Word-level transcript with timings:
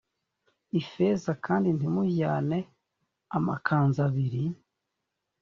ifeza 0.79 1.31
kandi 1.45 1.67
ntimujyane 1.77 2.59
amakanzu 3.37 3.99
abiri 4.07 4.43